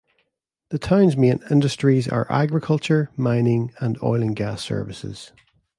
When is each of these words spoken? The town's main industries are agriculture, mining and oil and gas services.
The 0.69 0.79
town's 0.79 1.15
main 1.15 1.43
industries 1.51 2.07
are 2.07 2.25
agriculture, 2.27 3.11
mining 3.15 3.71
and 3.79 4.01
oil 4.01 4.23
and 4.23 4.35
gas 4.35 4.63
services. 4.63 5.31